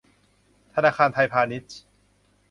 [0.73, 1.75] ธนาคารไทยพาณิชย์